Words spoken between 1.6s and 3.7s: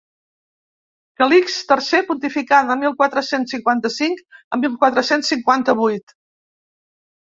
tercer pontificà de mil quatre-cents